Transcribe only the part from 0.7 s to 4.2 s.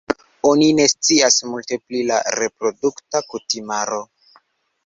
ne scias multe pli la reprodukta kutimaro.